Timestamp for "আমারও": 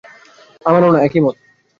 0.65-0.89